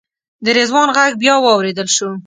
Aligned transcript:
د 0.45 0.47
رضوان 0.57 0.89
غږ 0.97 1.11
بیا 1.21 1.35
واورېدل 1.39 1.87
شو. 1.95 2.09